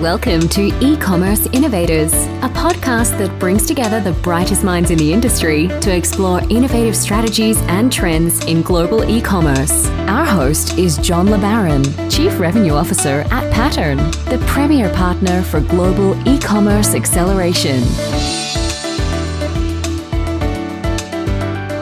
[0.00, 5.12] Welcome to E Commerce Innovators, a podcast that brings together the brightest minds in the
[5.12, 9.88] industry to explore innovative strategies and trends in global e commerce.
[10.06, 13.96] Our host is John LeBaron, Chief Revenue Officer at Pattern,
[14.30, 17.82] the premier partner for global e commerce acceleration.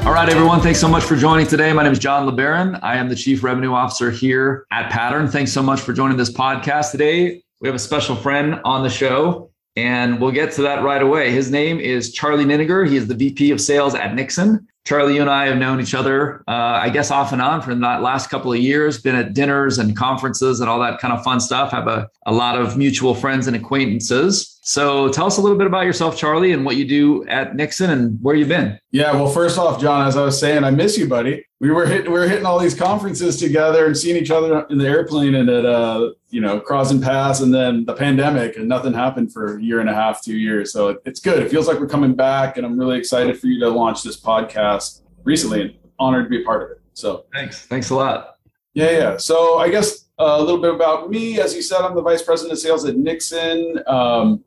[0.07, 0.63] All right, everyone.
[0.63, 1.71] Thanks so much for joining today.
[1.75, 2.81] My name is John LeBaron.
[2.83, 5.29] I am the Chief Revenue Officer here at Pattern.
[5.29, 7.43] Thanks so much for joining this podcast today.
[7.61, 11.31] We have a special friend on the show, and we'll get to that right away.
[11.31, 12.87] His name is Charlie Niniger.
[12.87, 14.67] He is the VP of Sales at Nixon.
[14.85, 17.75] Charlie, you and I have known each other, uh, I guess, off and on for
[17.75, 21.25] the last couple of years, been at dinners and conferences and all that kind of
[21.25, 24.56] fun stuff, have a, a lot of mutual friends and acquaintances.
[24.69, 27.91] So tell us a little bit about yourself, Charlie, and what you do at Nixon
[27.91, 28.77] and where you've been.
[28.91, 31.47] Yeah, well, first off, John, as I was saying, I miss you, buddy.
[31.61, 34.79] We were hitting, we were hitting all these conferences together and seeing each other in
[34.79, 38.93] the airplane and at uh, you know crossing paths, and then the pandemic, and nothing
[38.93, 40.73] happened for a year and a half, two years.
[40.73, 41.45] So it's good.
[41.45, 44.21] It feels like we're coming back, and I'm really excited for you to launch this
[44.21, 46.81] podcast recently, and honored to be a part of it.
[46.93, 48.35] So thanks, thanks a lot.
[48.75, 49.17] Yeah, yeah.
[49.17, 51.41] So I guess a little bit about me.
[51.41, 53.83] As you said, I'm the vice president of sales at Nixon.
[53.87, 54.43] Um,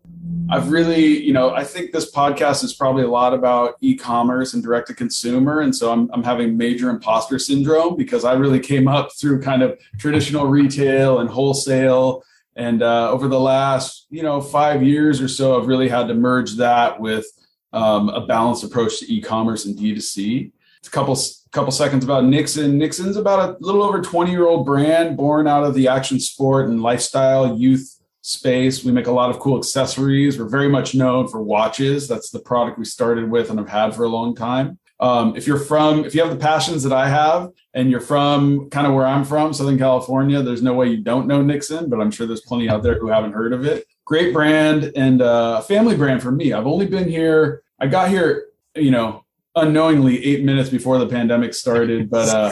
[0.50, 4.64] I've really, you know, I think this podcast is probably a lot about e-commerce and
[4.64, 8.88] direct to consumer, and so I'm I'm having major imposter syndrome because I really came
[8.88, 12.24] up through kind of traditional retail and wholesale,
[12.56, 16.16] and uh, over the last, you know, five years or so, I've really had to
[16.16, 17.28] merge that with
[17.72, 20.52] um, a balanced approach to e-commerce and D2C.
[20.86, 21.18] A couple
[21.52, 22.78] couple seconds about Nixon.
[22.78, 26.70] Nixon's about a little over 20 year old brand born out of the action sport
[26.70, 28.84] and lifestyle youth space.
[28.84, 30.38] We make a lot of cool accessories.
[30.38, 32.08] We're very much known for watches.
[32.08, 34.78] That's the product we started with and have had for a long time.
[35.00, 38.70] Um, if you're from, if you have the passions that I have, and you're from
[38.70, 42.02] kind of where I'm from, Southern California, there's no way you don't know Nixon, but
[42.02, 43.86] I'm sure there's plenty out there who haven't heard of it.
[44.04, 46.52] Great brand and uh, a family brand for me.
[46.52, 47.64] I've only been here.
[47.80, 49.24] I got here, you know,
[49.60, 52.10] unknowingly eight minutes before the pandemic started.
[52.10, 52.52] But uh,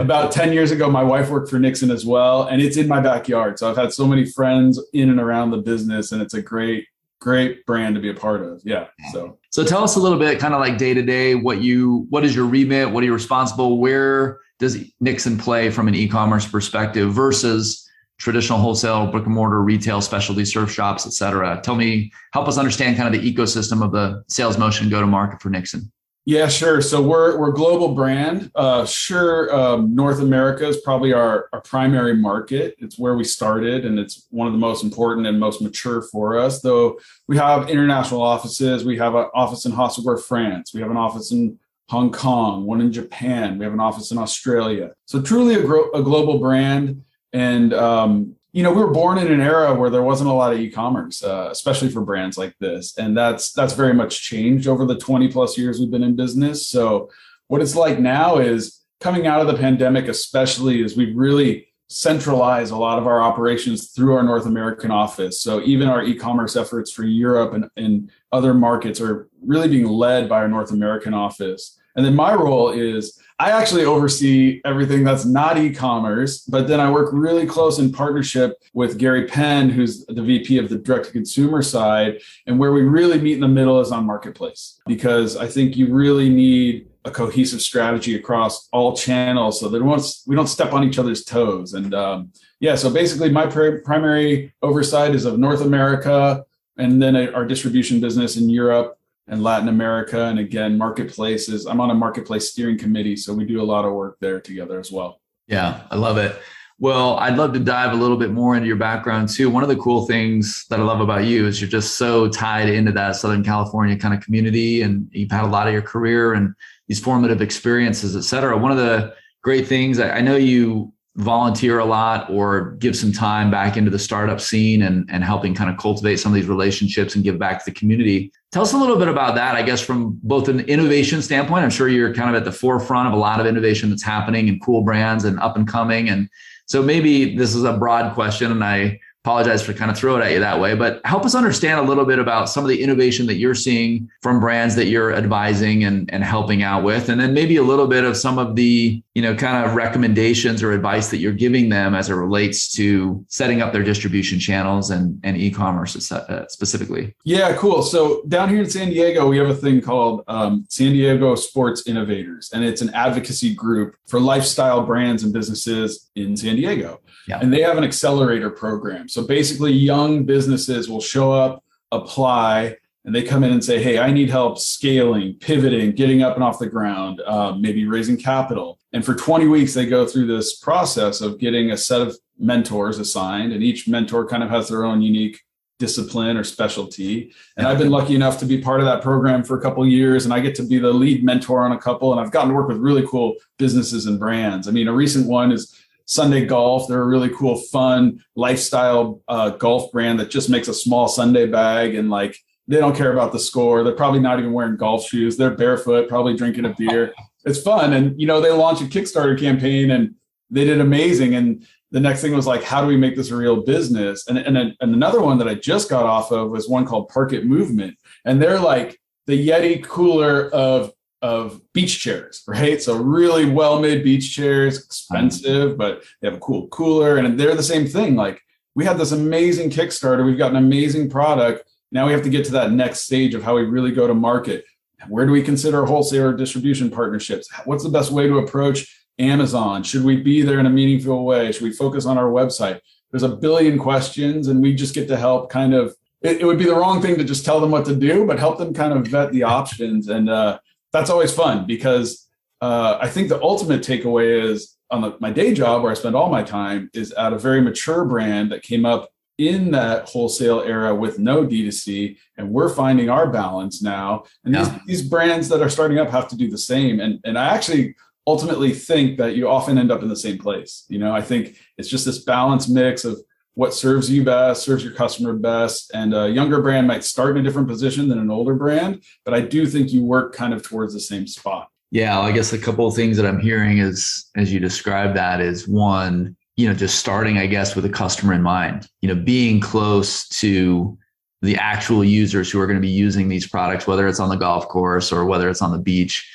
[0.00, 3.00] about 10 years ago, my wife worked for Nixon as well, and it's in my
[3.00, 3.58] backyard.
[3.58, 6.86] So I've had so many friends in and around the business, and it's a great,
[7.20, 8.60] great brand to be a part of.
[8.64, 8.88] Yeah.
[9.12, 12.06] So, so tell us a little bit, kind of like day to day, what you,
[12.10, 12.90] what is your remit?
[12.90, 13.78] What are you responsible?
[13.78, 17.88] Where does Nixon play from an e-commerce perspective versus
[18.18, 21.60] traditional wholesale, brick and mortar, retail, specialty surf shops, et cetera?
[21.62, 25.06] Tell me, help us understand kind of the ecosystem of the sales motion go to
[25.06, 25.90] market for Nixon.
[26.24, 26.82] Yeah, sure.
[26.82, 28.50] So we're we're a global brand.
[28.54, 32.74] Uh, sure, um, North America is probably our, our primary market.
[32.78, 36.38] It's where we started, and it's one of the most important and most mature for
[36.38, 36.60] us.
[36.60, 38.84] Though we have international offices.
[38.84, 40.74] We have an office in Hossegor, France.
[40.74, 41.58] We have an office in
[41.88, 42.66] Hong Kong.
[42.66, 43.56] One in Japan.
[43.56, 44.92] We have an office in Australia.
[45.06, 47.04] So truly a, gro- a global brand.
[47.32, 50.52] And um, you know, we were born in an era where there wasn't a lot
[50.52, 54.84] of e-commerce, uh, especially for brands like this, and that's that's very much changed over
[54.84, 56.66] the 20 plus years we've been in business.
[56.66, 57.08] So,
[57.46, 62.72] what it's like now is coming out of the pandemic, especially, is we've really centralized
[62.72, 65.40] a lot of our operations through our North American office.
[65.40, 70.28] So, even our e-commerce efforts for Europe and, and other markets are really being led
[70.28, 71.78] by our North American office.
[71.94, 76.90] And then my role is I actually oversee everything that's not e-commerce, but then I
[76.90, 81.12] work really close in partnership with Gary Penn, who's the VP of the direct to
[81.12, 82.20] consumer side.
[82.48, 85.94] And where we really meet in the middle is on marketplace, because I think you
[85.94, 90.82] really need a cohesive strategy across all channels so that once we don't step on
[90.82, 91.74] each other's toes.
[91.74, 96.44] And um, yeah, so basically my pr- primary oversight is of North America
[96.76, 98.97] and then our distribution business in Europe
[99.28, 100.24] and Latin America.
[100.24, 101.66] And again, marketplaces.
[101.66, 104.80] I'm on a marketplace steering committee, so we do a lot of work there together
[104.80, 105.20] as well.
[105.46, 106.36] Yeah, I love it.
[106.80, 109.50] Well, I'd love to dive a little bit more into your background too.
[109.50, 112.68] One of the cool things that I love about you is you're just so tied
[112.68, 116.34] into that Southern California kind of community, and you've had a lot of your career
[116.34, 116.54] and
[116.86, 118.56] these formative experiences, et cetera.
[118.56, 123.50] One of the great things I know you volunteer a lot or give some time
[123.50, 127.16] back into the startup scene and, and helping kind of cultivate some of these relationships
[127.16, 128.32] and give back to the community.
[128.52, 131.64] Tell us a little bit about that, I guess, from both an innovation standpoint.
[131.64, 134.48] I'm sure you're kind of at the forefront of a lot of innovation that's happening
[134.48, 136.08] and cool brands and up and coming.
[136.08, 136.28] And
[136.66, 140.22] so maybe this is a broad question and I apologize for kind of throw it
[140.22, 142.82] at you that way, but help us understand a little bit about some of the
[142.82, 147.08] innovation that you're seeing from brands that you're advising and, and helping out with.
[147.08, 150.62] And then maybe a little bit of some of the, you know, kind of recommendations
[150.62, 154.90] or advice that you're giving them as it relates to setting up their distribution channels
[154.90, 157.14] and, and e-commerce uh, specifically?
[157.24, 157.82] Yeah, cool.
[157.82, 161.86] So down here in San Diego, we have a thing called um, San Diego Sports
[161.86, 167.00] Innovators, and it's an advocacy group for lifestyle brands and businesses in San Diego.
[167.26, 167.40] Yeah.
[167.40, 169.07] And they have an accelerator program.
[169.08, 173.98] So basically, young businesses will show up, apply, and they come in and say, Hey,
[173.98, 178.78] I need help scaling, pivoting, getting up and off the ground, um, maybe raising capital.
[178.92, 182.98] And for 20 weeks, they go through this process of getting a set of mentors
[182.98, 185.40] assigned, and each mentor kind of has their own unique
[185.78, 187.32] discipline or specialty.
[187.56, 190.24] And I've been lucky enough to be part of that program for a couple years,
[190.24, 192.12] and I get to be the lead mentor on a couple.
[192.12, 194.66] And I've gotten to work with really cool businesses and brands.
[194.68, 195.77] I mean, a recent one is
[196.08, 196.88] Sunday Golf.
[196.88, 201.46] They're a really cool, fun lifestyle uh, golf brand that just makes a small Sunday
[201.46, 203.84] bag and like they don't care about the score.
[203.84, 205.36] They're probably not even wearing golf shoes.
[205.36, 207.14] They're barefoot, probably drinking a beer.
[207.44, 207.92] It's fun.
[207.92, 210.14] And, you know, they launched a Kickstarter campaign and
[210.50, 211.34] they did amazing.
[211.34, 214.26] And the next thing was like, how do we make this a real business?
[214.28, 217.44] And, and, and another one that I just got off of was one called Parkit
[217.44, 217.96] Movement.
[218.24, 222.80] And they're like the Yeti cooler of, of beach chairs, right?
[222.80, 227.16] So really well-made beach chairs, expensive, but they have a cool cooler.
[227.16, 228.16] And they're the same thing.
[228.16, 228.40] Like
[228.74, 230.24] we had this amazing Kickstarter.
[230.24, 233.42] We've got an amazing product now we have to get to that next stage of
[233.42, 234.64] how we really go to market.
[235.08, 237.48] Where do we consider wholesaler distribution partnerships?
[237.64, 239.82] What's the best way to approach Amazon?
[239.82, 241.52] Should we be there in a meaningful way?
[241.52, 242.80] Should we focus on our website?
[243.10, 245.94] There's a billion questions, and we just get to help kind of.
[246.20, 248.40] It, it would be the wrong thing to just tell them what to do, but
[248.40, 250.08] help them kind of vet the options.
[250.08, 250.58] And uh,
[250.98, 252.26] that's always fun because
[252.60, 256.16] uh, I think the ultimate takeaway is on the, my day job where I spend
[256.16, 260.62] all my time is at a very mature brand that came up in that wholesale
[260.62, 264.24] era with no D2C, and we're finding our balance now.
[264.44, 264.64] And yeah.
[264.64, 266.98] these, these brands that are starting up have to do the same.
[266.98, 267.94] And, and I actually
[268.26, 270.84] ultimately think that you often end up in the same place.
[270.88, 273.22] You know, I think it's just this balance mix of
[273.58, 275.90] what serves you best, serves your customer best.
[275.92, 279.34] And a younger brand might start in a different position than an older brand, but
[279.34, 281.68] I do think you work kind of towards the same spot.
[281.90, 285.40] Yeah, I guess a couple of things that I'm hearing is as you describe that
[285.40, 289.20] is one, you know, just starting, I guess, with a customer in mind, you know,
[289.20, 290.96] being close to
[291.42, 294.36] the actual users who are going to be using these products, whether it's on the
[294.36, 296.30] golf course or whether it's on the beach,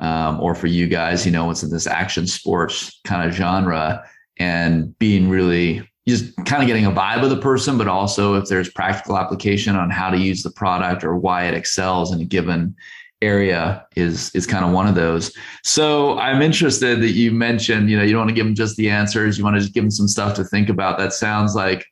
[0.00, 4.04] um, or for you guys, you know, it's in this action sports kind of genre
[4.38, 8.48] and being really just kind of getting a vibe of the person, but also if
[8.48, 12.24] there's practical application on how to use the product or why it excels in a
[12.24, 12.74] given
[13.22, 15.32] area is is kind of one of those.
[15.64, 18.76] So I'm interested that you mentioned, you know, you don't want to give them just
[18.76, 19.38] the answers.
[19.38, 20.98] You want to just give them some stuff to think about.
[20.98, 21.84] That sounds like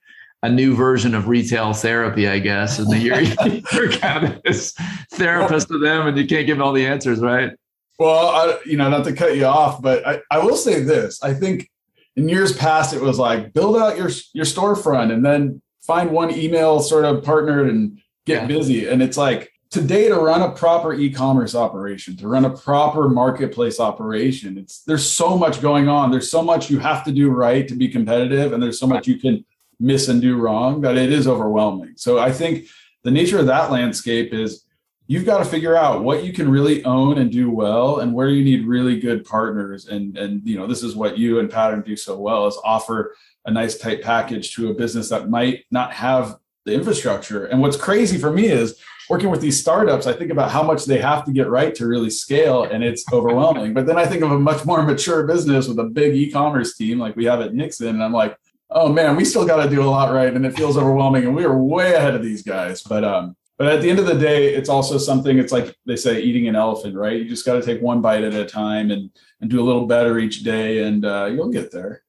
[0.43, 2.79] a new version of retail therapy, I guess.
[2.79, 3.21] And you're,
[3.73, 4.73] you're kind of this
[5.13, 7.53] therapist to them, and you can't give them all the answers, right?
[7.99, 11.23] Well, I, you know, not to cut you off, but I, I will say this:
[11.23, 11.71] I think
[12.17, 16.31] in years past it was like build out your your storefront and then find one
[16.33, 18.47] email sort of partnered and get yeah.
[18.47, 18.89] busy.
[18.89, 23.81] And it's like today to run a proper e-commerce operation to run a proper marketplace
[23.81, 27.67] operation it's there's so much going on there's so much you have to do right
[27.67, 29.45] to be competitive and there's so much you can
[29.81, 32.67] miss and do wrong that it is overwhelming so i think
[33.03, 34.64] the nature of that landscape is
[35.06, 38.29] you've got to figure out what you can really own and do well and where
[38.29, 41.83] you need really good partners and and you know this is what you and pattern
[41.83, 43.15] do so well is offer
[43.47, 47.77] a nice tight package to a business that might not have the infrastructure and what's
[47.77, 51.25] crazy for me is working with these startups, I think about how much they have
[51.25, 53.75] to get right to really scale, and it's overwhelming.
[53.75, 56.99] But then I think of a much more mature business with a big e-commerce team
[56.99, 58.37] like we have at Nixon, and I'm like,
[58.71, 61.34] oh man, we still got to do a lot right, and it feels overwhelming, and
[61.34, 62.82] we are way ahead of these guys.
[62.82, 65.39] But um, but at the end of the day, it's also something.
[65.39, 67.17] It's like they say, eating an elephant, right?
[67.17, 69.87] You just got to take one bite at a time and and do a little
[69.87, 72.03] better each day, and uh, you'll get there.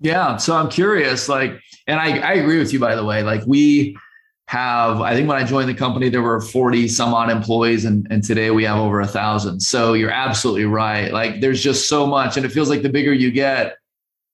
[0.00, 0.36] Yeah.
[0.36, 3.22] So I'm curious, like, and I, I agree with you, by the way.
[3.22, 3.96] Like, we
[4.46, 8.06] have i think when i joined the company there were 40 some odd employees and,
[8.10, 12.06] and today we have over a thousand so you're absolutely right like there's just so
[12.06, 13.78] much and it feels like the bigger you get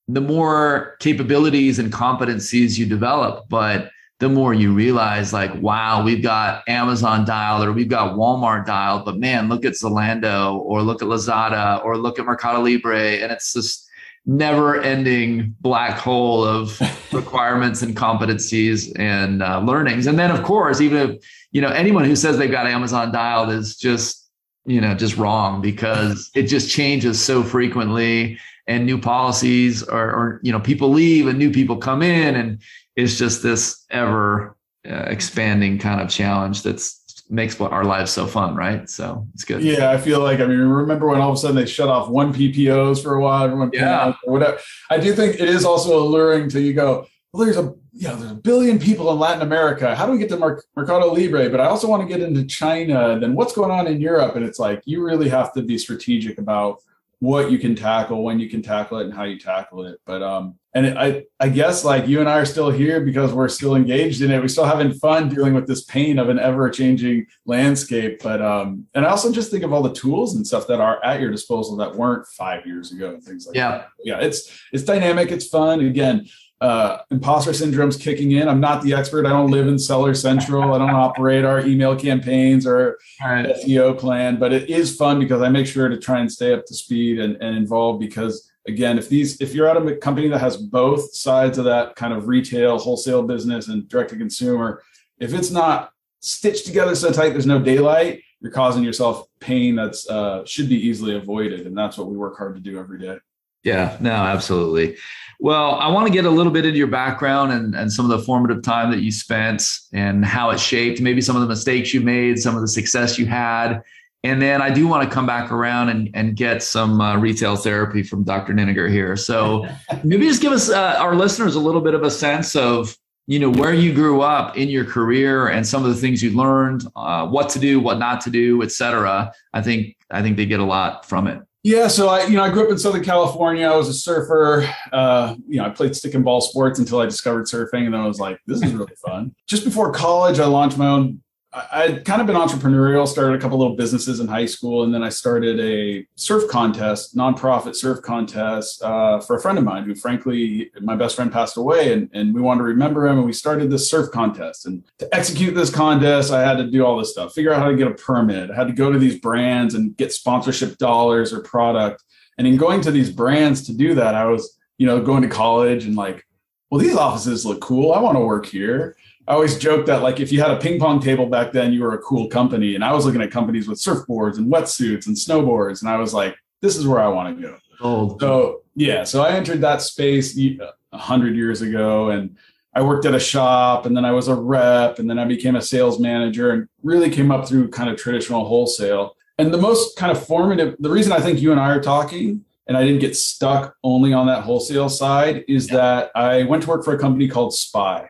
[0.08, 6.22] the more capabilities and competencies you develop but the more you realize like wow we've
[6.22, 11.02] got amazon dialed or we've got walmart dialed but man look at zalando or look
[11.02, 13.90] at lazada or look at mercado libre and it's just
[14.26, 16.80] never ending black hole of
[17.12, 20.06] requirements and competencies and uh, learnings.
[20.06, 23.50] And then, of course, even if, you know, anyone who says they've got Amazon dialed
[23.50, 24.30] is just,
[24.66, 30.40] you know, just wrong because it just changes so frequently and new policies or, or
[30.42, 32.36] you know, people leave and new people come in.
[32.36, 32.60] And
[33.00, 34.56] it's just this ever
[34.88, 38.90] uh, expanding kind of challenge that's makes what our lives so fun, right?
[38.90, 39.62] So it's good.
[39.62, 42.08] Yeah, I feel like I mean, remember when all of a sudden they shut off
[42.08, 44.58] one PPOs for a while, everyone yeah, or whatever.
[44.90, 47.06] I do think it is also alluring to you go.
[47.32, 49.94] Well, there's a you know, there's a billion people in Latin America.
[49.94, 51.48] How do we get to Mer- Mercado Libre?
[51.50, 53.18] But I also want to get into China.
[53.18, 54.36] Then what's going on in Europe?
[54.36, 56.82] And it's like you really have to be strategic about
[57.20, 60.00] what you can tackle, when you can tackle it, and how you tackle it.
[60.06, 63.48] But um, and I I guess like you and I are still here because we're
[63.48, 64.40] still engaged in it.
[64.40, 68.22] We're still having fun dealing with this pain of an ever changing landscape.
[68.22, 71.04] But um, and I also just think of all the tools and stuff that are
[71.04, 73.70] at your disposal that weren't five years ago and things like yeah.
[73.70, 73.88] that.
[74.04, 75.32] Yeah, it's it's dynamic.
[75.32, 75.80] It's fun.
[75.80, 76.26] Again,
[76.60, 78.46] uh, imposter syndrome's kicking in.
[78.46, 79.26] I'm not the expert.
[79.26, 80.74] I don't live in Seller Central.
[80.74, 83.46] I don't operate our email campaigns or right.
[83.46, 86.66] SEO plan, but it is fun because I make sure to try and stay up
[86.66, 90.38] to speed and, and involved because again, if these if you're at a company that
[90.38, 94.82] has both sides of that kind of retail, wholesale business and direct to consumer,
[95.18, 100.08] if it's not stitched together so tight there's no daylight, you're causing yourself pain that's
[100.08, 101.66] uh, should be easily avoided.
[101.66, 103.18] And that's what we work hard to do every day.
[103.62, 104.96] Yeah, no, absolutely.
[105.38, 108.18] Well, I want to get a little bit into your background and, and some of
[108.18, 109.62] the formative time that you spent
[109.92, 113.18] and how it shaped maybe some of the mistakes you made, some of the success
[113.18, 113.82] you had.
[114.22, 117.56] And then I do want to come back around and, and get some uh, retail
[117.56, 118.52] therapy from Dr.
[118.52, 119.16] Ninninger here.
[119.16, 119.66] So
[120.04, 122.96] maybe just give us, uh, our listeners, a little bit of a sense of,
[123.26, 126.36] you know, where you grew up in your career and some of the things you
[126.36, 129.32] learned, uh, what to do, what not to do, et cetera.
[129.54, 131.40] I think, I think they get a lot from it.
[131.62, 133.66] Yeah, so I, you know, I grew up in Southern California.
[133.66, 134.68] I was a surfer.
[134.92, 138.00] Uh, you know, I played stick and ball sports until I discovered surfing, and then
[138.00, 142.04] I was like, "This is really fun." Just before college, I launched my own I'd
[142.04, 145.08] kind of been entrepreneurial, started a couple little businesses in high school, and then I
[145.08, 150.70] started a surf contest, nonprofit surf contest uh, for a friend of mine who, frankly,
[150.80, 153.68] my best friend passed away, and, and we wanted to remember him, and we started
[153.68, 154.66] this surf contest.
[154.66, 157.68] And to execute this contest, I had to do all this stuff, figure out how
[157.68, 158.52] to get a permit.
[158.52, 162.04] I had to go to these brands and get sponsorship dollars or product.
[162.38, 165.28] And in going to these brands to do that, I was, you know, going to
[165.28, 166.24] college and like,
[166.70, 167.92] well, these offices look cool.
[167.92, 168.96] I want to work here.
[169.28, 171.82] I always joke that like if you had a ping pong table back then, you
[171.82, 172.74] were a cool company.
[172.74, 176.12] And I was looking at companies with surfboards and wetsuits and snowboards, and I was
[176.12, 177.56] like, this is where I want to go.
[177.80, 178.20] Old.
[178.20, 182.36] So yeah, so I entered that space a hundred years ago, and
[182.74, 185.56] I worked at a shop, and then I was a rep, and then I became
[185.56, 189.16] a sales manager, and really came up through kind of traditional wholesale.
[189.38, 192.44] And the most kind of formative, the reason I think you and I are talking
[192.66, 195.76] and I didn't get stuck only on that wholesale side is yeah.
[195.76, 198.08] that I went to work for a company called Spy.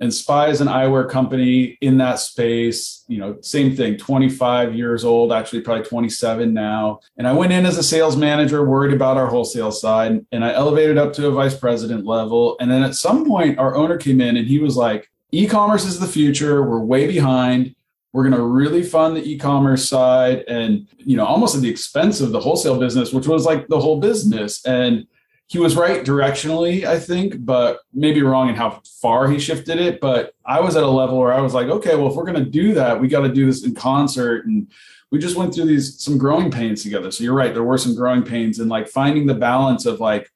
[0.00, 3.04] And Spy is an eyewear company in that space.
[3.06, 7.00] You know, same thing, 25 years old, actually probably 27 now.
[7.18, 10.52] And I went in as a sales manager, worried about our wholesale side, and I
[10.54, 12.56] elevated up to a vice president level.
[12.60, 15.84] And then at some point, our owner came in and he was like, e commerce
[15.84, 16.62] is the future.
[16.62, 17.74] We're way behind.
[18.12, 22.20] We're going to really fund the e-commerce side and, you know, almost at the expense
[22.20, 24.64] of the wholesale business, which was like the whole business.
[24.66, 25.06] And
[25.50, 30.00] he was right directionally, I think, but maybe wrong in how far he shifted it.
[30.00, 32.44] But I was at a level where I was like, okay, well, if we're going
[32.44, 34.46] to do that, we got to do this in concert.
[34.46, 34.70] And
[35.10, 37.10] we just went through these some growing pains together.
[37.10, 40.30] So you're right, there were some growing pains and like finding the balance of like,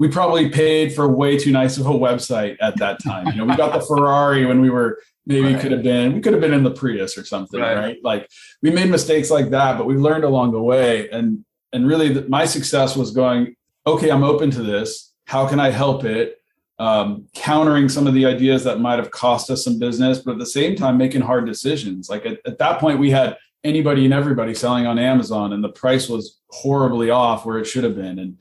[0.00, 3.28] we probably paid for way too nice of a website at that time.
[3.28, 5.62] You know, we got the Ferrari when we were maybe right.
[5.62, 7.76] could have been we could have been in the Prius or something, right.
[7.76, 7.98] right?
[8.02, 8.28] Like
[8.62, 11.08] we made mistakes like that, but we learned along the way.
[11.08, 13.54] And and really, the, my success was going
[13.86, 15.12] okay, I'm open to this.
[15.24, 16.40] How can I help it?
[16.78, 20.38] Um, countering some of the ideas that might have cost us some business, but at
[20.38, 22.10] the same time, making hard decisions.
[22.10, 25.70] Like at, at that point, we had anybody and everybody selling on Amazon, and the
[25.70, 28.18] price was horribly off where it should have been.
[28.18, 28.38] And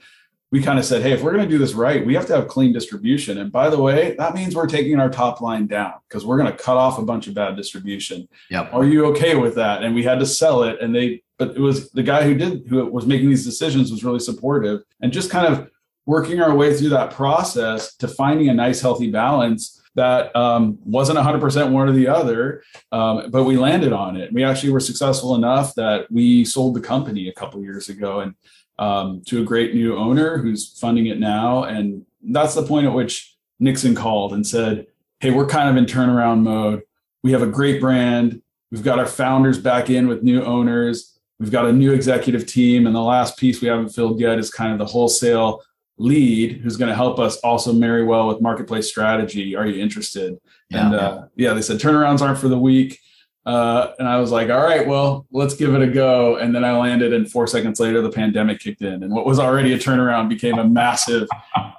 [0.51, 2.35] we kind of said, hey, if we're going to do this right, we have to
[2.35, 3.39] have clean distribution.
[3.39, 6.51] And by the way, that means we're taking our top line down because we're going
[6.51, 8.27] to cut off a bunch of bad distribution.
[8.51, 8.73] Yep.
[8.73, 9.83] Are you okay with that?
[9.83, 12.67] And we had to sell it, and they but it was the guy who did
[12.67, 15.69] who was making these decisions was really supportive and just kind of
[16.05, 21.17] working our way through that process to finding a nice healthy balance that um, wasn't
[21.17, 22.61] 100% one or the other
[22.91, 24.31] um, but we landed on it.
[24.31, 28.35] We actually were successful enough that we sold the company a couple years ago and
[28.77, 31.63] um, to a great new owner who's funding it now.
[31.63, 34.85] And that's the point at which nixon called and said
[35.21, 36.83] hey we're kind of in turnaround mode.
[37.23, 38.41] We have a great brand.
[38.69, 42.87] We've got our founders back in with new owners We've got a new executive team,
[42.87, 45.61] and the last piece we haven't filled yet is kind of the wholesale
[45.97, 49.55] lead who's going to help us also marry well with marketplace strategy.
[49.55, 50.37] Are you interested?
[50.69, 52.99] Yeah, and uh, yeah, they said turnarounds aren't for the weak.
[53.45, 56.37] Uh, and I was like, all right, well, let's give it a go.
[56.37, 59.39] And then I landed, and four seconds later, the pandemic kicked in, and what was
[59.39, 61.27] already a turnaround became a massive,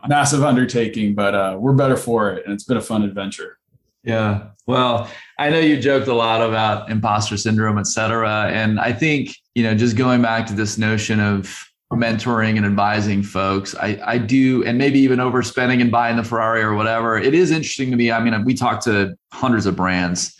[0.07, 1.15] massive undertaking.
[1.15, 3.59] But uh, we're better for it, and it's been a fun adventure.
[4.07, 4.51] Yeah.
[4.67, 8.49] Well, I know you joked a lot about imposter syndrome, et cetera.
[8.53, 13.23] And I think, you know, just going back to this notion of mentoring and advising
[13.23, 17.19] folks, I, I do, and maybe even overspending and buying the Ferrari or whatever.
[17.19, 18.11] It is interesting to me.
[18.11, 20.37] I mean, we talk to hundreds of brands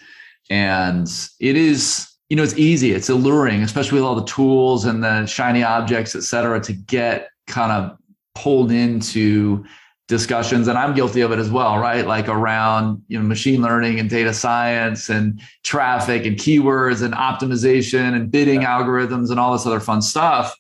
[0.49, 1.09] and
[1.41, 5.27] it is, you know, it's easy, it's alluring, especially with all the tools and the
[5.27, 7.99] shiny objects, et cetera, to get kind of
[8.35, 9.65] pulled into
[10.09, 12.07] discussions and i'm guilty of it as well right?
[12.07, 18.15] Like around you know machine learning and data science and traffic and keywords and optimization
[18.15, 18.79] and bidding yeah.
[18.79, 20.55] algorithms and all this other fun stuff.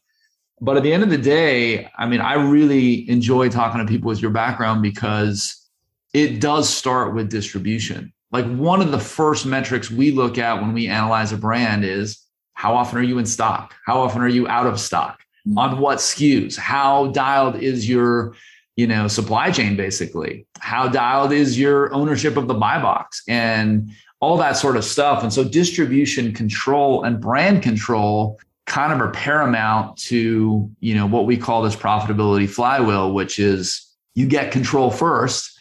[0.60, 4.08] But at the end of the day i mean i really enjoy talking to people
[4.08, 5.68] with your background because
[6.12, 8.12] it does start with distribution.
[8.32, 12.20] Like one of the first metrics we look at when we analyze a brand is
[12.54, 13.74] how often are you in stock?
[13.84, 15.20] How often are you out of stock?
[15.46, 15.58] Mm-hmm.
[15.58, 18.34] on what SKUs how dialed is your
[18.76, 20.46] you know supply chain basically.
[20.60, 23.90] How dialed is your ownership of the buy box and
[24.20, 25.22] all that sort of stuff.
[25.22, 31.26] And so distribution control and brand control kind of are paramount to you know what
[31.26, 35.56] we call this profitability flywheel which is you get control first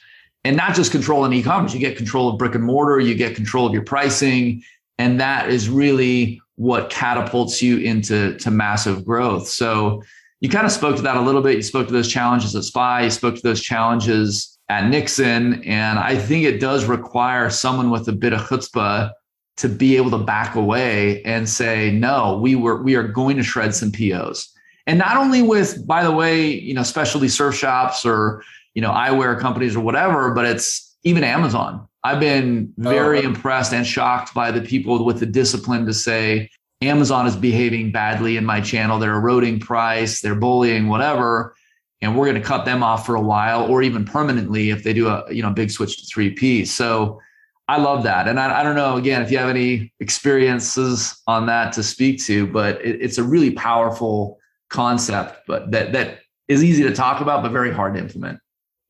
[0.46, 1.74] and not just control in e-commerce.
[1.74, 3.00] You get control of brick and mortar.
[3.00, 4.62] You get control of your pricing.
[5.00, 9.48] And that is really what catapults you into to massive growth.
[9.48, 10.04] So
[10.42, 11.56] you kind of spoke to that a little bit.
[11.56, 15.64] You spoke to those challenges at SPY, you spoke to those challenges at Nixon.
[15.64, 19.12] And I think it does require someone with a bit of chutzpah
[19.58, 23.44] to be able to back away and say, no, we were we are going to
[23.44, 24.52] shred some POs.
[24.88, 28.44] And not only with, by the way, you know, specialty surf shops or,
[28.76, 31.88] you know, eyewear companies or whatever, but it's even Amazon.
[32.04, 33.30] I've been oh, very oh.
[33.30, 36.50] impressed and shocked by the people with the discipline to say,
[36.82, 39.00] Amazon is behaving badly in my channel.
[39.00, 41.56] They're eroding price, they're bullying, whatever.
[42.02, 44.94] And we're going to cut them off for a while or even permanently if they
[44.94, 46.68] do a you know big switch to 3P.
[46.68, 47.20] So
[47.68, 48.28] I love that.
[48.28, 52.24] And I, I don't know, again, if you have any experiences on that to speak
[52.26, 54.38] to, but it, it's a really powerful
[54.70, 58.40] concept, but that that is easy to talk about, but very hard to implement.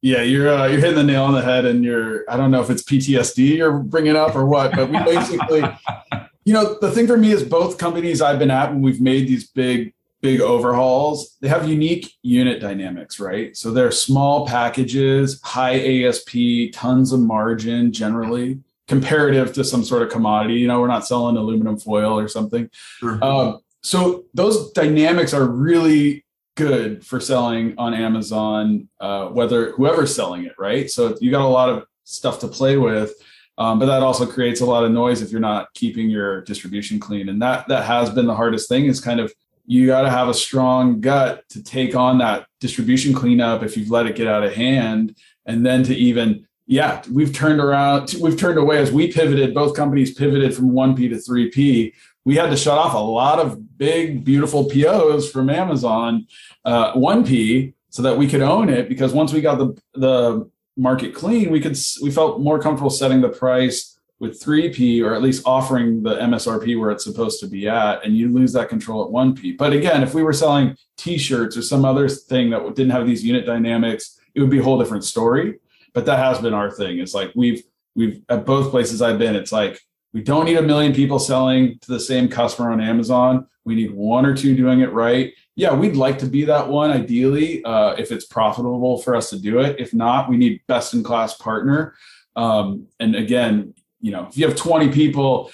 [0.01, 2.61] Yeah, you're uh, you're hitting the nail on the head, and you're I don't know
[2.61, 5.63] if it's PTSD you're bringing up or what, but we basically
[6.45, 9.27] you know, the thing for me is both companies I've been at when we've made
[9.27, 13.57] these big, big overhauls, they have unique unit dynamics, right?
[13.57, 20.09] So they're small packages, high ASP, tons of margin generally, comparative to some sort of
[20.09, 20.55] commodity.
[20.55, 22.69] You know, we're not selling aluminum foil or something.
[22.73, 23.23] Sure.
[23.23, 30.45] Um, so those dynamics are really good for selling on Amazon, uh, whether whoever's selling
[30.45, 30.89] it, right?
[30.89, 33.13] So you got a lot of stuff to play with.
[33.57, 36.99] Um, but that also creates a lot of noise if you're not keeping your distribution
[36.99, 37.29] clean.
[37.29, 39.33] And that that has been the hardest thing is kind of
[39.67, 43.89] you got to have a strong gut to take on that distribution cleanup if you've
[43.89, 45.15] let it get out of hand.
[45.45, 49.75] And then to even, yeah, we've turned around, we've turned away as we pivoted, both
[49.75, 51.93] companies pivoted from 1P to 3P.
[52.25, 56.27] We had to shut off a lot of big, beautiful POs from Amazon,
[56.63, 58.89] uh, 1P, so that we could own it.
[58.89, 63.21] Because once we got the, the market clean, we could we felt more comfortable setting
[63.21, 67.67] the price with 3P or at least offering the MSRP where it's supposed to be
[67.67, 69.57] at, and you lose that control at 1P.
[69.57, 73.23] But again, if we were selling T-shirts or some other thing that didn't have these
[73.23, 75.59] unit dynamics, it would be a whole different story.
[75.93, 76.99] But that has been our thing.
[76.99, 77.63] It's like we've
[77.95, 79.79] we've at both places I've been, it's like
[80.13, 83.47] we don't need a million people selling to the same customer on Amazon.
[83.65, 86.91] We need one or two doing it right yeah, we'd like to be that one
[86.91, 89.79] ideally uh, if it's profitable for us to do it.
[89.79, 91.95] If not, we need best in class partner.
[92.35, 95.49] Um, and again, you know, if you have 20 people,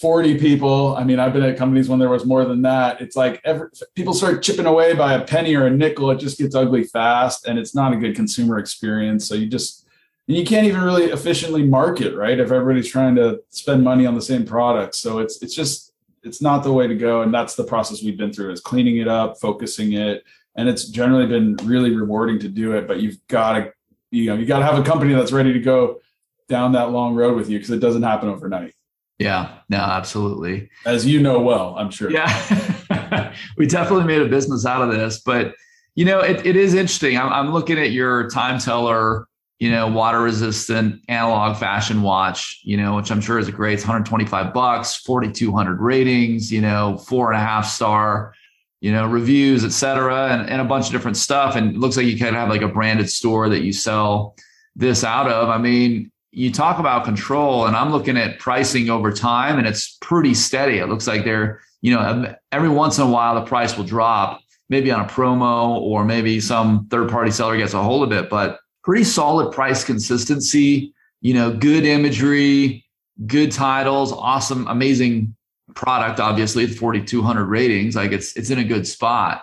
[0.00, 3.00] 40 people, I mean, I've been at companies when there was more than that.
[3.00, 6.10] It's like every, people start chipping away by a penny or a nickel.
[6.10, 9.28] It just gets ugly fast and it's not a good consumer experience.
[9.28, 9.86] So you just,
[10.26, 12.38] and you can't even really efficiently market, right?
[12.38, 14.96] If everybody's trying to spend money on the same product.
[14.96, 15.87] So it's, it's just,
[16.22, 17.22] it's not the way to go.
[17.22, 20.24] And that's the process we've been through is cleaning it up focusing it.
[20.56, 23.72] And it's generally been really rewarding to do it but you've got to
[24.10, 26.00] you know you got to have a company that's ready to go
[26.48, 28.74] down that long road with you because it doesn't happen overnight.
[29.18, 29.58] Yeah.
[29.68, 30.70] No absolutely.
[30.84, 32.10] As you know well i'm sure.
[32.10, 32.74] Yeah.
[33.56, 35.54] We definitely made a business out of this but
[35.94, 37.16] you know it, it is interesting.
[37.16, 39.27] I'm, I'm looking at your time teller
[39.58, 43.74] you know, water resistant analog fashion watch, you know, which I'm sure is a great,
[43.74, 48.34] it's 125 bucks, 4,200 ratings, you know, four and a half star,
[48.80, 51.56] you know, reviews, et cetera, and, and a bunch of different stuff.
[51.56, 54.36] And it looks like you kind of have like a branded store that you sell
[54.76, 55.48] this out of.
[55.48, 59.98] I mean, you talk about control and I'm looking at pricing over time and it's
[60.00, 60.78] pretty steady.
[60.78, 64.40] It looks like they're, you know, every once in a while the price will drop,
[64.68, 68.30] maybe on a promo or maybe some third party seller gets a hold of it,
[68.30, 72.84] but pretty solid price consistency you know, good imagery,
[73.26, 75.34] good titles, awesome, amazing
[75.74, 76.20] product.
[76.20, 79.42] Obviously, 4,200 ratings, like it's it's in a good spot.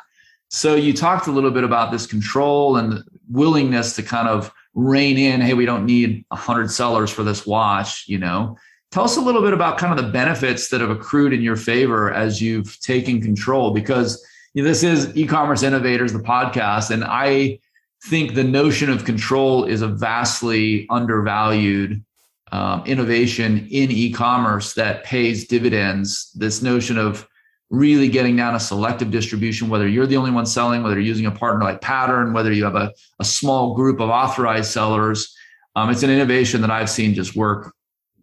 [0.49, 5.17] So you talked a little bit about this control and willingness to kind of rein
[5.17, 5.41] in.
[5.41, 8.05] Hey, we don't need 100 sellers for this watch.
[8.07, 8.55] You know,
[8.91, 11.57] tell us a little bit about kind of the benefits that have accrued in your
[11.57, 17.03] favor as you've taken control because you know, this is e-commerce innovators the podcast and
[17.03, 17.59] i
[18.05, 22.03] think the notion of control is a vastly undervalued
[22.51, 26.31] um, innovation in e-commerce that pays dividends.
[26.35, 27.27] This notion of
[27.71, 31.25] really getting down a selective distribution, whether you're the only one selling, whether you're using
[31.25, 35.35] a partner like Pattern, whether you have a, a small group of authorized sellers.
[35.75, 37.73] Um, it's an innovation that I've seen just work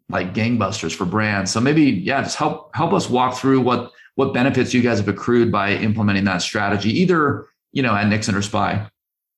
[0.08, 1.50] like gangbusters for brands.
[1.50, 5.08] So maybe, yeah, just help help us walk through what what benefits you guys have
[5.08, 8.88] accrued by implementing that strategy, either you know at Nixon or Spy.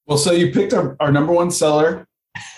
[0.06, 2.06] Well, so you picked our, our number one seller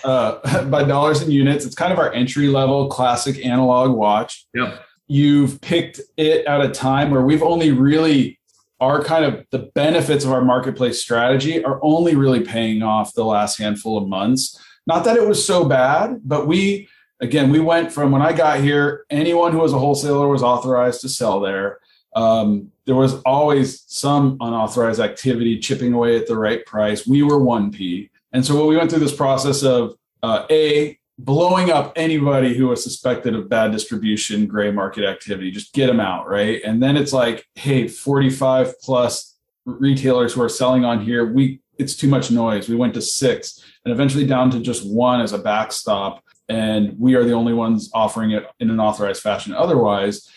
[0.03, 1.65] uh, by dollars and units.
[1.65, 4.45] It's kind of our entry level classic analog watch.
[4.53, 4.83] Yep.
[5.07, 8.39] You've picked it at a time where we've only really
[8.79, 13.25] our kind of the benefits of our marketplace strategy are only really paying off the
[13.25, 14.59] last handful of months.
[14.85, 16.87] Not that it was so bad, but we
[17.19, 21.01] again we went from when I got here, anyone who was a wholesaler was authorized
[21.01, 21.79] to sell there.
[22.15, 27.05] Um, there was always some unauthorized activity chipping away at the right price.
[27.05, 28.09] We were 1P.
[28.31, 32.81] And so we went through this process of uh, A, blowing up anybody who was
[32.81, 36.61] suspected of bad distribution, gray market activity, just get them out, right?
[36.63, 41.95] And then it's like, hey, 45 plus retailers who are selling on here, we it's
[41.95, 42.67] too much noise.
[42.67, 46.23] We went to six and eventually down to just one as a backstop.
[46.49, 50.27] And we are the only ones offering it in an authorized fashion otherwise.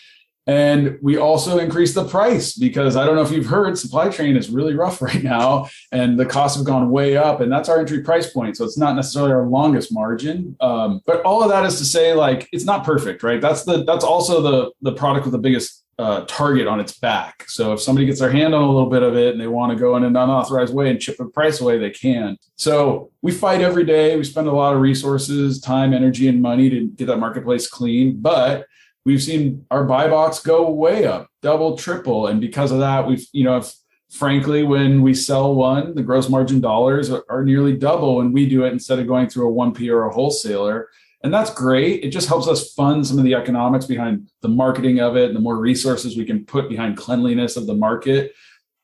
[0.47, 4.35] And we also increased the price because I don't know if you've heard, supply chain
[4.35, 7.79] is really rough right now, and the costs have gone way up, and that's our
[7.79, 8.57] entry price point.
[8.57, 12.13] So it's not necessarily our longest margin, um, but all of that is to say,
[12.13, 13.39] like it's not perfect, right?
[13.39, 17.45] That's the that's also the the product with the biggest uh, target on its back.
[17.47, 19.71] So if somebody gets their hand on a little bit of it and they want
[19.71, 22.37] to go in an unauthorized way and chip the price away, they can.
[22.55, 24.17] So we fight every day.
[24.17, 28.19] We spend a lot of resources, time, energy, and money to get that marketplace clean,
[28.19, 28.65] but
[29.05, 32.27] we've seen our buy box go way up, double, triple.
[32.27, 33.73] And because of that, we've, you know, if,
[34.11, 38.47] frankly, when we sell one, the gross margin dollars are, are nearly double when we
[38.47, 40.89] do it instead of going through a 1P or a wholesaler.
[41.23, 42.03] And that's great.
[42.03, 45.35] It just helps us fund some of the economics behind the marketing of it and
[45.35, 48.33] the more resources we can put behind cleanliness of the market.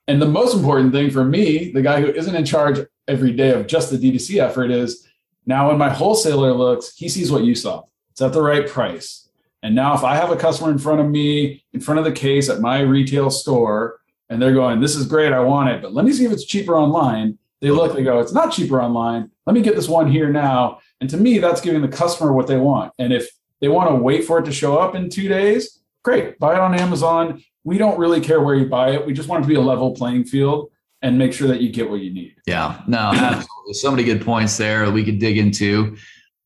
[0.07, 3.51] And the most important thing for me, the guy who isn't in charge every day
[3.51, 5.05] of just the D2C effort, is
[5.45, 7.83] now when my wholesaler looks, he sees what you saw.
[8.11, 9.26] It's at the right price
[9.63, 12.11] and now, if I have a customer in front of me, in front of the
[12.11, 15.93] case at my retail store, and they're going, This is great, I want it, but
[15.93, 17.37] let me see if it's cheaper online.
[17.61, 19.31] They look, they go, It's not cheaper online.
[19.45, 20.79] Let me get this one here now.
[21.01, 22.93] And to me, that's giving the customer what they want.
[22.99, 23.29] And if
[23.61, 26.59] they want to wait for it to show up in two days, great, buy it
[26.59, 27.43] on Amazon.
[27.63, 29.05] We don't really care where you buy it.
[29.05, 31.71] We just want it to be a level playing field and make sure that you
[31.71, 32.35] get what you need.
[32.45, 33.73] Yeah, no, absolutely.
[33.73, 35.97] so many good points there we could dig into.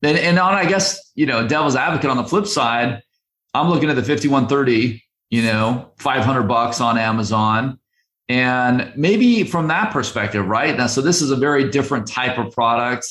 [0.04, 3.02] And, and on, I guess, you know, devil's advocate on the flip side,
[3.54, 7.80] I'm looking at the 5130, you know, 500 bucks on Amazon.
[8.30, 10.76] And maybe from that perspective, right?
[10.78, 13.08] Now, so this is a very different type of product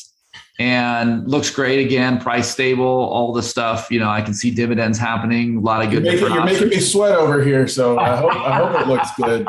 [0.60, 3.90] and looks great again, price stable, all the stuff.
[3.90, 5.56] You know, I can see dividends happening.
[5.56, 6.04] A lot of good.
[6.04, 9.08] You're, making, you're making, me sweat over here, so I hope I hope it looks
[9.16, 9.48] good.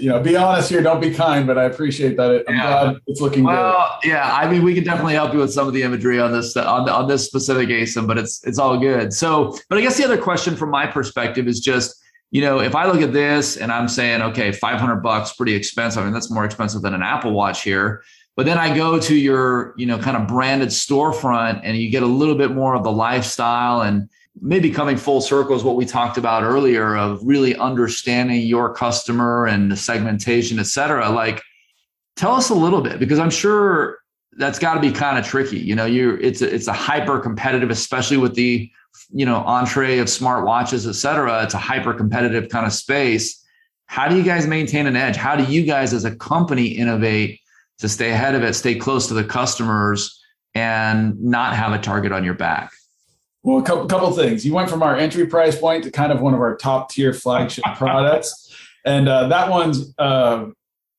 [0.00, 2.30] You know, be honest here, don't be kind, but I appreciate that.
[2.30, 2.84] It, I'm yeah.
[2.84, 4.10] glad it's looking well, good.
[4.10, 6.56] yeah, I mean, we can definitely help you with some of the imagery on this
[6.56, 9.12] on on this specific ASIN, but it's it's all good.
[9.12, 12.74] So, but I guess the other question from my perspective is just you know, if
[12.74, 16.02] I look at this and I'm saying, okay, 500 bucks, pretty expensive.
[16.02, 18.02] I mean, that's more expensive than an Apple Watch here.
[18.36, 22.02] But then I go to your, you know, kind of branded storefront and you get
[22.02, 24.08] a little bit more of the lifestyle and
[24.40, 29.46] maybe coming full circle is what we talked about earlier of really understanding your customer
[29.46, 31.08] and the segmentation, et cetera.
[31.08, 31.40] Like,
[32.16, 33.98] tell us a little bit because I'm sure
[34.36, 35.60] that's got to be kind of tricky.
[35.60, 38.70] You know, you it's a, it's a hyper competitive, especially with the
[39.12, 41.44] you know entree of smart watches, et cetera.
[41.44, 43.40] It's a hyper competitive kind of space.
[43.86, 45.14] How do you guys maintain an edge?
[45.14, 47.38] How do you guys as a company innovate
[47.78, 50.20] to stay ahead of it, stay close to the customers,
[50.54, 52.70] and not have a target on your back?
[53.42, 54.46] Well, a couple, couple things.
[54.46, 57.12] You went from our entry price point to kind of one of our top tier
[57.12, 60.46] flagship products, and uh, that one's uh,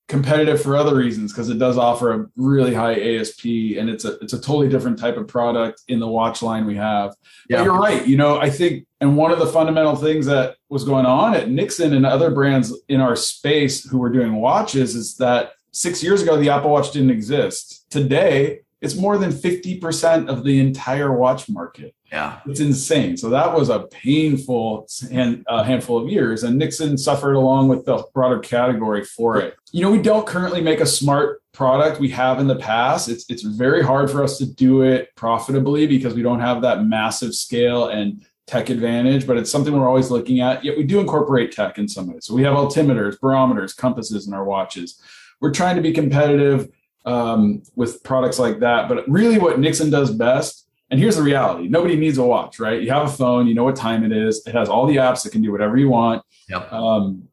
[0.08, 4.20] competitive for other reasons because it does offer a really high ASP, and it's a
[4.20, 7.16] it's a totally different type of product in the watch line we have.
[7.50, 7.58] Yeah.
[7.58, 8.06] But you're right.
[8.06, 11.50] You know, I think, and one of the fundamental things that was going on at
[11.50, 16.22] Nixon and other brands in our space who were doing watches is that six years
[16.22, 17.86] ago, the Apple Watch didn't exist.
[17.92, 21.94] Today, it's more than 50% of the entire watch market.
[22.12, 22.40] Yeah.
[22.46, 23.18] It's insane.
[23.18, 26.44] So that was a painful hand, uh, handful of years.
[26.44, 29.56] And Nixon suffered along with the broader category for it.
[29.72, 33.10] You know, we don't currently make a smart product we have in the past.
[33.10, 36.86] It's, it's very hard for us to do it profitably because we don't have that
[36.86, 40.64] massive scale and tech advantage, but it's something we're always looking at.
[40.64, 42.26] Yet we do incorporate tech in some ways.
[42.26, 45.02] So we have altimeters, barometers, compasses in our watches.
[45.42, 46.70] We're trying to be competitive
[47.06, 48.90] um, with products like that.
[48.90, 52.82] But really, what Nixon does best, and here's the reality nobody needs a watch, right?
[52.82, 55.24] You have a phone, you know what time it is, it has all the apps
[55.24, 56.24] that can do whatever you want.
[56.50, 56.72] Yep.
[56.72, 57.28] Um,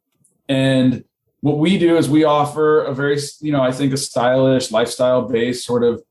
[0.49, 1.05] and
[1.41, 5.23] what we do is we offer a very, you know, I think a stylish, lifestyle
[5.23, 6.03] based sort of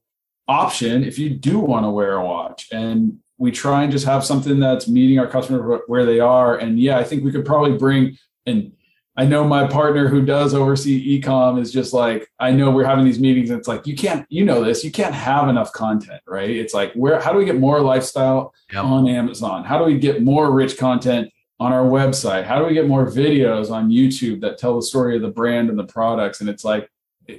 [0.47, 2.67] option if you do want to wear a watch.
[2.71, 6.57] And we try and just have something that's meeting our customer where they are.
[6.57, 8.73] And yeah, I think we could probably bring and
[9.17, 13.03] I know my partner who does oversee ecom is just like, I know we're having
[13.03, 16.21] these meetings and it's like, you can't, you know, this, you can't have enough content,
[16.25, 16.49] right?
[16.49, 18.85] It's like, where, how do we get more lifestyle yep.
[18.85, 19.65] on Amazon?
[19.65, 22.45] How do we get more rich content on our website?
[22.45, 25.69] How do we get more videos on YouTube that tell the story of the brand
[25.69, 26.39] and the products?
[26.39, 26.89] And it's like,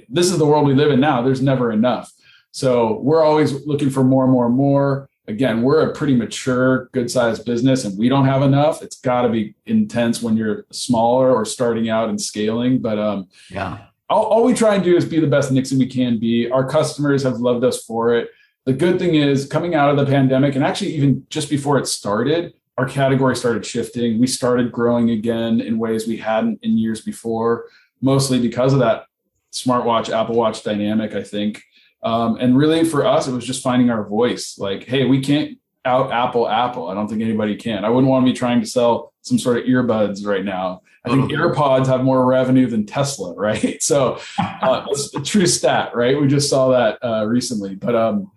[0.09, 1.23] this is the world we live in now.
[1.23, 2.13] There's never enough.
[2.51, 7.45] So we're always looking for more, more, more again, we're a pretty mature, good sized
[7.45, 8.81] business and we don't have enough.
[8.81, 12.79] It's got to be intense when you're smaller or starting out and scaling.
[12.79, 15.87] But um, yeah, all, all, we try and do is be the best Nixon we
[15.87, 16.49] can be.
[16.49, 18.29] Our customers have loved us for it.
[18.65, 21.87] The good thing is, coming out of the pandemic, and actually even just before it
[21.87, 24.19] started, our category started shifting.
[24.19, 27.65] We started growing again in ways we hadn't in years before,
[28.01, 29.05] mostly because of that
[29.51, 31.61] smartwatch, Apple Watch dynamic, I think.
[32.03, 34.57] Um, and really for us, it was just finding our voice.
[34.57, 36.87] Like, hey, we can't out Apple Apple.
[36.87, 37.83] I don't think anybody can.
[37.85, 40.81] I wouldn't want to be trying to sell some sort of earbuds right now.
[41.05, 43.81] I think AirPods have more revenue than Tesla, right?
[43.83, 46.19] So uh, it's a true stat, right?
[46.19, 47.75] We just saw that uh, recently.
[47.75, 48.31] But um,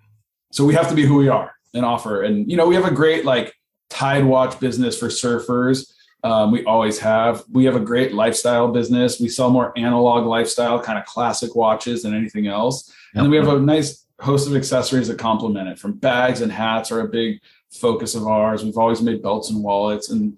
[0.50, 2.22] so we have to be who we are and offer.
[2.22, 3.54] And you know, we have a great like
[3.88, 5.92] Tide watch business for surfers.
[6.26, 7.44] Um, we always have.
[7.52, 9.20] We have a great lifestyle business.
[9.20, 12.92] We sell more analog lifestyle, kind of classic watches than anything else.
[13.14, 15.78] And then we have a nice host of accessories that complement it.
[15.78, 18.64] From bags and hats are a big focus of ours.
[18.64, 20.10] We've always made belts and wallets.
[20.10, 20.36] And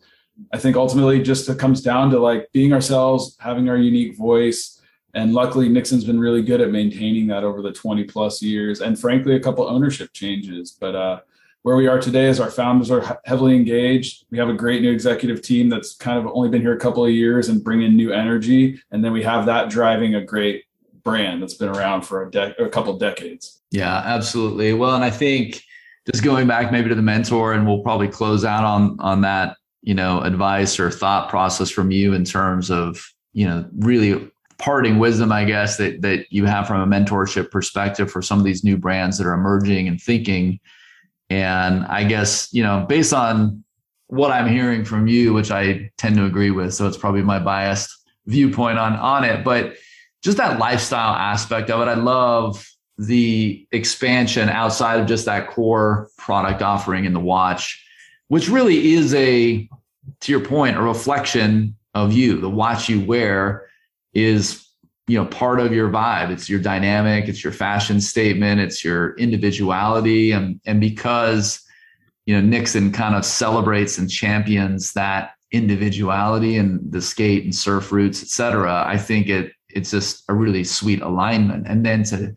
[0.53, 4.83] I think ultimately just it comes down to like being ourselves, having our unique voice.
[5.15, 8.83] And luckily, Nixon's been really good at maintaining that over the 20 plus years.
[8.83, 10.77] And frankly, a couple ownership changes.
[10.79, 11.21] But uh,
[11.69, 14.25] where we are today is our founders are heavily engaged.
[14.31, 17.05] We have a great new executive team that's kind of only been here a couple
[17.05, 18.81] of years and bring in new energy.
[18.91, 20.65] And then we have that driving a great
[21.05, 23.61] brand that's been around for a, de- a couple of decades.
[23.71, 24.73] Yeah, absolutely.
[24.73, 25.63] Well, and I think
[26.11, 29.59] just going back maybe to the mentor, and we'll probably close out on on that,
[29.83, 34.99] you know, advice or thought process from you in terms of, you know, really parting
[34.99, 38.65] wisdom, I guess, that that you have from a mentorship perspective for some of these
[38.65, 40.61] new brands that are emerging and thinking
[41.31, 43.65] and I guess, you know, based on
[44.07, 47.39] what I'm hearing from you, which I tend to agree with, so it's probably my
[47.39, 47.91] biased
[48.27, 49.75] viewpoint on on it, but
[50.23, 56.09] just that lifestyle aspect of it, I love the expansion outside of just that core
[56.19, 57.85] product offering in the watch,
[58.29, 59.69] which really is a
[60.21, 62.41] to your point, a reflection of you.
[62.41, 63.69] The watch you wear
[64.15, 64.68] is
[65.09, 66.31] you know part of your vibe.
[66.31, 70.33] It's your dynamic it's your fashion statement it's your individuality.
[70.33, 71.61] And and because
[72.27, 77.91] you know nixon kind of celebrates and champions that individuality and the skate and surf
[77.91, 81.67] roots et cetera i think it it's just a really sweet alignment.
[81.67, 82.35] And then to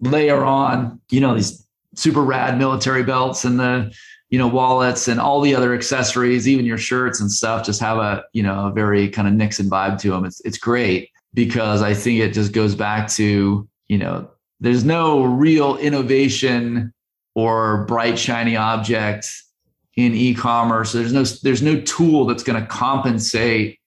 [0.00, 3.94] layer on you know these super rad military belts and the
[4.30, 7.98] you know wallets and all the other accessories even your shirts and stuff just have
[7.98, 11.82] a you know a very kind of nixon vibe to them it's it's great because
[11.82, 14.28] I think it just goes back to, you know,
[14.60, 16.92] there's no real innovation
[17.34, 19.26] or bright shiny object
[19.96, 20.92] in e-commerce.
[20.92, 23.78] There's no there's no tool that's going to compensate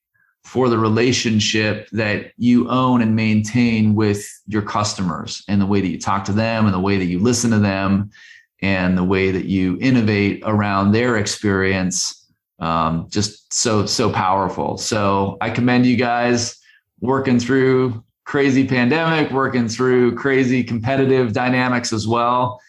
[0.46, 5.88] for the relationship that you own and maintain with your customers and the way that
[5.88, 8.10] you talk to them and the way that you listen to them
[8.62, 12.28] and the way that you innovate around their experience
[12.60, 16.56] um, just so so powerful so i commend you guys
[17.00, 22.60] working through crazy pandemic, working through crazy competitive dynamics as well,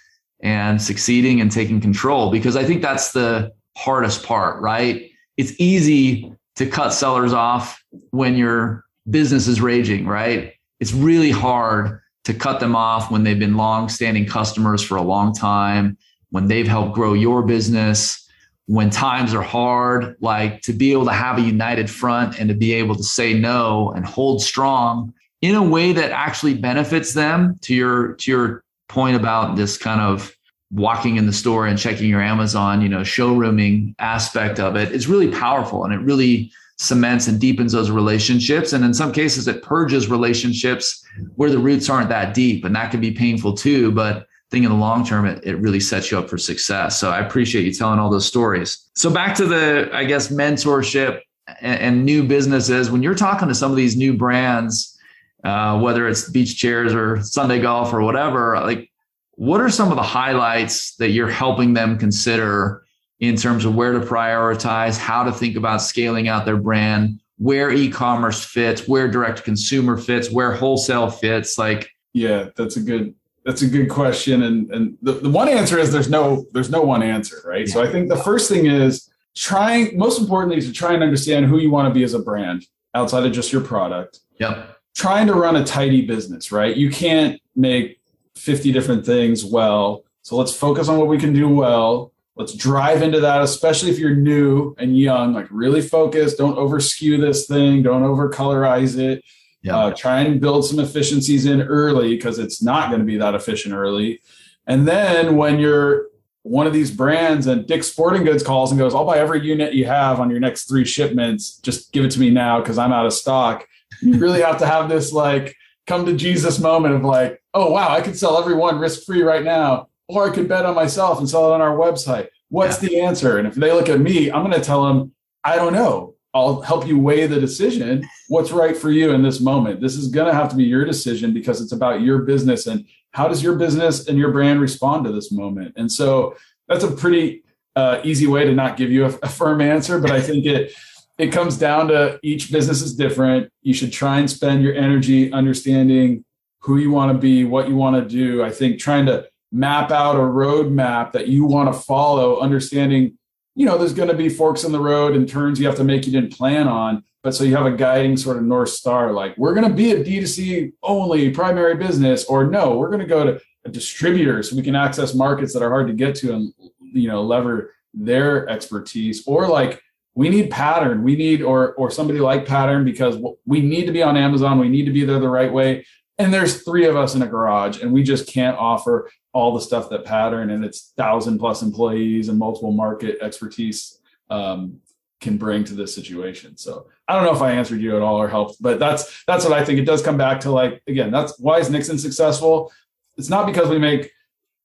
[0.41, 5.09] and succeeding and taking control because I think that's the hardest part, right?
[5.37, 10.53] It's easy to cut sellers off when your business is raging, right?
[10.79, 15.33] It's really hard to cut them off when they've been long-standing customers for a long
[15.33, 15.97] time,
[16.29, 18.26] when they've helped grow your business,
[18.67, 22.55] when times are hard, like to be able to have a united front and to
[22.55, 27.57] be able to say no and hold strong in a way that actually benefits them
[27.61, 30.35] to your to your point about this kind of
[30.71, 35.07] walking in the store and checking your Amazon, you know, showrooming aspect of it is
[35.07, 38.73] really powerful and it really cements and deepens those relationships.
[38.73, 41.03] And in some cases, it purges relationships
[41.35, 42.65] where the roots aren't that deep.
[42.65, 43.91] And that can be painful too.
[43.91, 46.99] But think in the long term, it, it really sets you up for success.
[46.99, 48.89] So I appreciate you telling all those stories.
[48.95, 51.21] So back to the, I guess, mentorship
[51.61, 52.89] and, and new businesses.
[52.89, 54.97] When you're talking to some of these new brands,
[55.43, 58.89] uh, whether it's beach chairs or Sunday golf or whatever, like
[59.31, 62.83] what are some of the highlights that you're helping them consider
[63.19, 67.71] in terms of where to prioritize, how to think about scaling out their brand, where
[67.71, 71.57] e-commerce fits, where direct consumer fits, where wholesale fits?
[71.57, 73.13] Like, yeah, that's a good
[73.47, 74.43] that's a good question.
[74.43, 77.65] And and the, the one answer is there's no there's no one answer, right?
[77.65, 77.73] Yeah.
[77.73, 81.45] So I think the first thing is trying most importantly is to try and understand
[81.45, 84.19] who you want to be as a brand outside of just your product.
[84.39, 84.77] Yep.
[84.95, 86.75] Trying to run a tidy business, right?
[86.75, 88.01] You can't make
[88.35, 90.03] 50 different things well.
[90.23, 92.11] So let's focus on what we can do well.
[92.35, 96.35] Let's drive into that, especially if you're new and young, like really focus.
[96.35, 97.81] Don't over skew this thing.
[97.81, 99.23] Don't over colorize it.
[99.67, 99.77] Yeah.
[99.77, 103.35] Uh, try and build some efficiencies in early because it's not going to be that
[103.35, 104.21] efficient early.
[104.65, 106.07] And then when you're
[106.43, 109.73] one of these brands and Dick's Sporting Goods calls and goes, I'll buy every unit
[109.73, 111.57] you have on your next three shipments.
[111.57, 113.67] Just give it to me now because I'm out of stock.
[114.01, 115.55] You really have to have this like
[115.87, 119.23] come to Jesus moment of like, oh wow, I could sell every one risk free
[119.23, 122.27] right now, or I could bet on myself and sell it on our website.
[122.49, 122.89] What's yeah.
[122.89, 123.37] the answer?
[123.37, 126.15] And if they look at me, I'm going to tell them, I don't know.
[126.33, 128.07] I'll help you weigh the decision.
[128.27, 129.81] What's right for you in this moment?
[129.81, 132.85] This is going to have to be your decision because it's about your business and
[133.11, 135.73] how does your business and your brand respond to this moment.
[135.77, 136.35] And so
[136.67, 137.43] that's a pretty
[137.75, 140.73] uh, easy way to not give you a, a firm answer, but I think it
[141.17, 143.51] it comes down to each business is different.
[143.63, 146.23] You should try and spend your energy understanding
[146.59, 148.43] who you want to be, what you want to do.
[148.43, 153.17] I think trying to map out a roadmap that you want to follow, understanding,
[153.57, 155.83] you know, there's going to be forks in the road and turns you have to
[155.83, 157.03] make you didn't plan on.
[157.23, 159.91] But so you have a guiding sort of North Star, like we're going to be
[159.91, 164.55] a D2C only primary business, or no, we're going to go to a distributor so
[164.55, 168.47] we can access markets that are hard to get to and, you know, lever their
[168.47, 169.81] expertise, or like,
[170.13, 171.03] we need pattern.
[171.03, 174.57] We need or or somebody like pattern because we need to be on amazon.
[174.57, 175.85] We need to be there the right way
[176.17, 179.61] and there's three of us in a garage and we just can't offer all the
[179.61, 183.99] stuff that pattern and its thousand plus employees and multiple market expertise
[184.29, 184.79] um,
[185.21, 188.21] can bring to this situation so i don't know if i answered you at all
[188.21, 191.09] or helped but that's that's what i think it does come back to like again
[191.11, 192.71] that's why is nixon successful
[193.17, 194.11] it's not because we make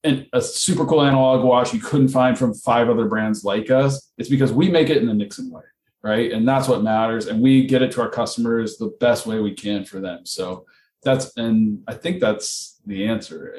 [0.03, 4.11] an, a super cool analog wash you couldn't find from five other brands like us.
[4.17, 5.63] It's because we make it in the Nixon way,
[6.01, 6.31] right?
[6.31, 7.27] And that's what matters.
[7.27, 10.25] And we get it to our customers the best way we can for them.
[10.25, 10.65] So
[11.03, 13.55] that's, and I think that's the answer.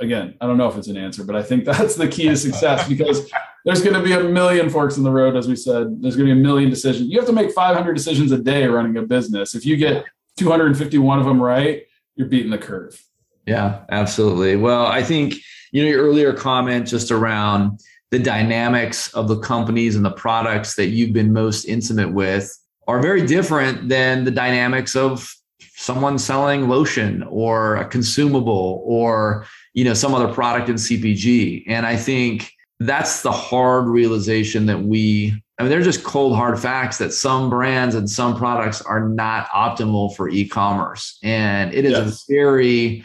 [0.00, 2.36] Again, I don't know if it's an answer, but I think that's the key to
[2.36, 3.30] success because
[3.64, 6.02] there's going to be a million forks in the road, as we said.
[6.02, 7.08] There's going to be a million decisions.
[7.08, 9.54] You have to make 500 decisions a day running a business.
[9.54, 10.04] If you get
[10.36, 11.82] 251 of them right,
[12.16, 13.02] you're beating the curve.
[13.46, 14.56] Yeah, absolutely.
[14.56, 15.34] Well, I think
[15.72, 17.80] you know your earlier comment just around
[18.10, 22.56] the dynamics of the companies and the products that you've been most intimate with
[22.86, 25.34] are very different than the dynamics of
[25.78, 31.86] someone selling lotion or a consumable or you know some other product in CPG and
[31.86, 36.98] I think that's the hard realization that we I mean they're just cold hard facts
[36.98, 42.24] that some brands and some products are not optimal for e-commerce and it is yes.
[42.28, 43.04] a very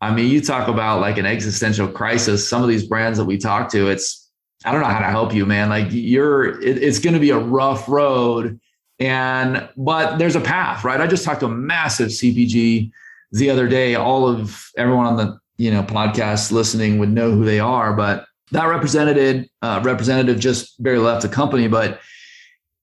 [0.00, 2.48] I mean, you talk about like an existential crisis.
[2.48, 4.30] Some of these brands that we talk to, it's
[4.64, 5.68] I don't know how to help you, man.
[5.68, 8.60] Like you're, it, it's going to be a rough road,
[8.98, 11.00] and but there's a path, right?
[11.00, 12.90] I just talked to a massive CPG
[13.32, 13.94] the other day.
[13.94, 18.26] All of everyone on the you know podcast listening would know who they are, but
[18.50, 22.00] that represented uh, representative just barely left the company, but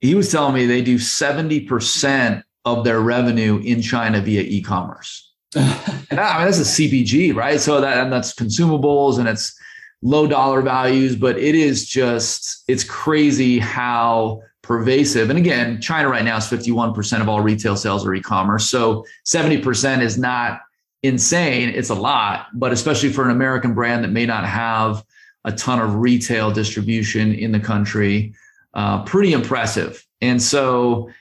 [0.01, 5.25] he was telling me they do seventy percent of their revenue in China via e-commerce
[5.56, 7.60] and I mean, that's a CPG, right?
[7.62, 9.58] So that and that's consumables and it's
[10.01, 15.30] low dollar values, but it is just it's crazy how pervasive.
[15.30, 18.67] And again, China right now is 51% of all retail sales are e-commerce.
[18.67, 20.62] So 70% is not
[21.04, 21.69] insane.
[21.69, 25.06] It's a lot, but especially for an American brand that may not have
[25.43, 28.34] a ton of retail distribution in the country,
[28.73, 30.04] uh, pretty impressive.
[30.21, 31.12] And so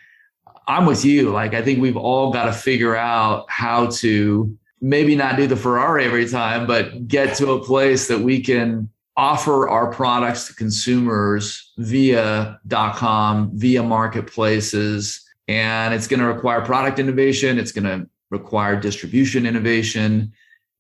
[0.67, 1.31] I'm with you.
[1.31, 5.57] Like, I think we've all got to figure out how to maybe not do the
[5.57, 10.55] Ferrari every time, but get to a place that we can offer our products to
[10.55, 12.61] consumers via
[12.95, 15.25] .com, via marketplaces.
[15.47, 17.59] And it's going to require product innovation.
[17.59, 20.33] It's going to require distribution innovation.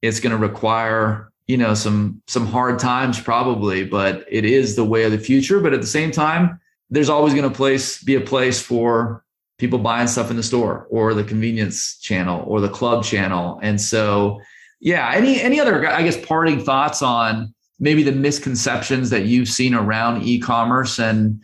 [0.02, 4.84] It's going to require you know some some hard times probably but it is the
[4.84, 6.58] way of the future but at the same time
[6.90, 9.24] there's always going to place be a place for
[9.58, 13.80] people buying stuff in the store or the convenience channel or the club channel and
[13.80, 14.40] so
[14.80, 19.74] yeah any any other i guess parting thoughts on maybe the misconceptions that you've seen
[19.74, 21.40] around e-commerce and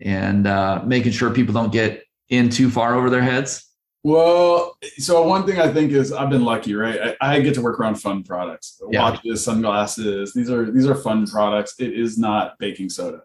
[0.00, 3.70] and uh, making sure people don't get in too far over their heads
[4.02, 7.16] well, so one thing I think is I've been lucky, right?
[7.20, 9.02] I, I get to work around fun products, yeah.
[9.02, 10.32] watches, sunglasses.
[10.32, 11.74] These are these are fun products.
[11.78, 13.22] It is not baking soda,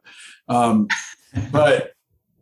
[0.49, 0.88] um,
[1.51, 1.93] but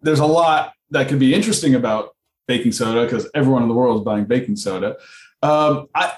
[0.02, 2.16] there's a lot that could be interesting about
[2.48, 4.98] baking soda because everyone in the world is buying baking soda.
[5.44, 6.14] Um, I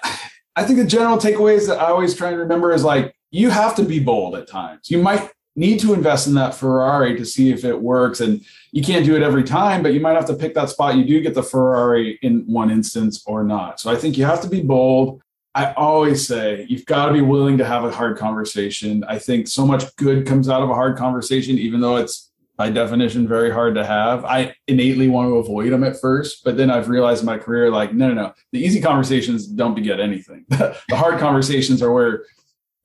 [0.56, 3.76] I think the general takeaways that I always try and remember is like you have
[3.76, 4.90] to be bold at times.
[4.90, 8.20] You might need to invest in that Ferrari to see if it works.
[8.20, 10.98] And you can't do it every time, but you might have to pick that spot.
[10.98, 13.80] You do get the Ferrari in one instance or not.
[13.80, 15.22] So I think you have to be bold.
[15.54, 19.06] I always say you've got to be willing to have a hard conversation.
[19.08, 22.70] I think so much good comes out of a hard conversation, even though it's by
[22.70, 24.26] definition very hard to have.
[24.26, 27.70] I innately want to avoid them at first, but then I've realized in my career,
[27.72, 28.34] like, no, no, no.
[28.52, 30.46] The easy conversations don't beget anything.
[30.50, 32.26] the hard conversations are where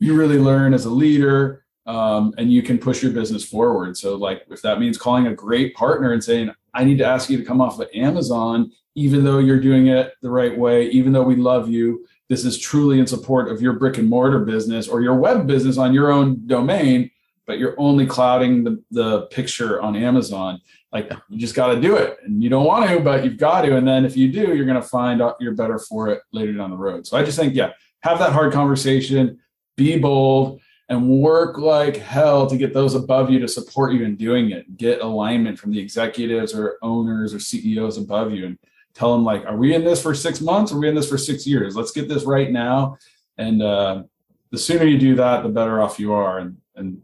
[0.00, 3.96] you really learn as a leader um, and you can push your business forward.
[3.96, 7.30] So, like, if that means calling a great partner and saying, I need to ask
[7.30, 11.12] you to come off of Amazon, even though you're doing it the right way, even
[11.12, 14.88] though we love you, this is truly in support of your brick and mortar business
[14.88, 17.10] or your web business on your own domain,
[17.46, 20.60] but you're only clouding the, the picture on Amazon.
[20.92, 22.18] Like, you just got to do it.
[22.24, 23.76] And you don't want to, but you've got to.
[23.76, 26.52] And then if you do, you're going to find out you're better for it later
[26.52, 27.06] down the road.
[27.06, 27.72] So, I just think, yeah,
[28.02, 29.38] have that hard conversation,
[29.80, 30.60] be bold
[30.90, 34.76] and work like hell to get those above you to support you in doing it.
[34.76, 38.58] Get alignment from the executives or owners or CEOs above you and
[38.92, 40.72] tell them like, are we in this for six months?
[40.72, 41.76] Or are we in this for six years?
[41.76, 42.98] Let's get this right now.
[43.38, 44.02] And uh,
[44.50, 47.00] the sooner you do that, the better off you are, and and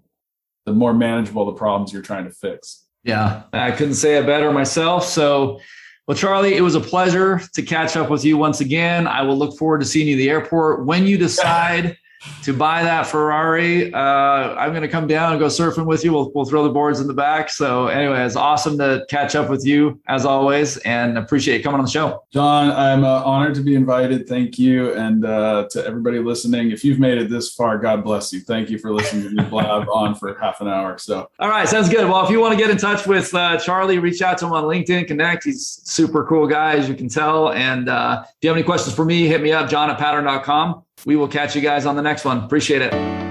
[0.65, 2.87] the more manageable the problems you're trying to fix.
[3.05, 5.05] Yeah, I couldn't say it better myself.
[5.07, 5.61] So.
[6.09, 9.09] Well, Charlie, it was a pleasure to catch up with you once again.
[9.09, 10.87] I will look forward to seeing you at the airport.
[10.87, 11.99] When you decide
[12.43, 13.93] to buy that Ferrari.
[13.93, 16.13] Uh, I'm going to come down and go surfing with you.
[16.13, 17.51] We'll, we'll throw the boards in the back.
[17.51, 21.79] So anyway, it's awesome to catch up with you as always and appreciate you coming
[21.79, 22.25] on the show.
[22.33, 24.29] John, I'm uh, honored to be invited.
[24.29, 24.95] Thank you.
[24.95, 28.41] And uh, to everybody listening, if you've made it this far, God bless you.
[28.41, 30.99] Thank you for listening to me blab on for half an hour.
[30.99, 31.69] So, all right.
[31.69, 32.09] Sounds good.
[32.09, 34.53] Well, if you want to get in touch with uh, Charlie, reach out to him
[34.53, 35.45] on LinkedIn, connect.
[35.45, 37.53] He's super cool guy, as you can tell.
[37.53, 40.86] And uh, if you have any questions for me, hit me up, john at pattern.com
[41.05, 42.39] we will catch you guys on the next one.
[42.45, 43.26] Appreciate it.